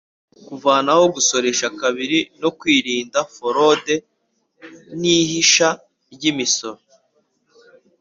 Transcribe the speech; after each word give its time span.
kuvanaho 0.47 1.03
gusoresha 1.15 1.65
kabiri 1.81 2.19
no 2.41 2.49
kwirinda 2.59 3.19
forode 3.35 3.95
n’ 4.99 5.01
ihisha 5.19 5.69
ry’ 6.13 6.23
imisoro 6.31 6.81